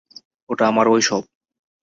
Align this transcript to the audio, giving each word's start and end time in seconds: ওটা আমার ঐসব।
ওটা 0.49 0.63
আমার 0.67 0.87
ঐসব। 0.87 1.23